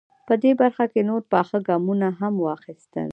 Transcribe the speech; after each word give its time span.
په 0.27 0.33
دې 0.43 0.51
برخه 0.61 0.85
کې 0.91 1.01
نور 1.09 1.21
پاخه 1.31 1.57
ګامونه 1.67 2.07
هم 2.19 2.33
واخیستل. 2.43 3.09